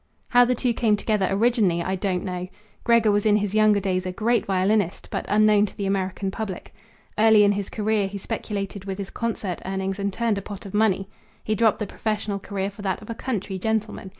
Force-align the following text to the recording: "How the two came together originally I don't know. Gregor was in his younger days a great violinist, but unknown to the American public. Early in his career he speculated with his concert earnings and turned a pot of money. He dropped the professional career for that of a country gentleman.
"How 0.29 0.45
the 0.45 0.55
two 0.55 0.73
came 0.73 0.95
together 0.97 1.27
originally 1.29 1.83
I 1.83 1.95
don't 1.95 2.23
know. 2.23 2.47
Gregor 2.83 3.11
was 3.11 3.23
in 3.23 3.35
his 3.35 3.53
younger 3.53 3.79
days 3.79 4.03
a 4.07 4.11
great 4.11 4.47
violinist, 4.47 5.07
but 5.11 5.27
unknown 5.29 5.67
to 5.67 5.77
the 5.77 5.85
American 5.85 6.31
public. 6.31 6.73
Early 7.19 7.43
in 7.43 7.51
his 7.51 7.69
career 7.69 8.07
he 8.07 8.17
speculated 8.17 8.85
with 8.85 8.97
his 8.97 9.11
concert 9.11 9.61
earnings 9.63 9.99
and 9.99 10.11
turned 10.11 10.39
a 10.39 10.41
pot 10.41 10.65
of 10.65 10.73
money. 10.73 11.07
He 11.43 11.53
dropped 11.53 11.77
the 11.77 11.85
professional 11.85 12.39
career 12.39 12.71
for 12.71 12.81
that 12.81 12.99
of 13.03 13.11
a 13.11 13.13
country 13.13 13.59
gentleman. 13.59 14.09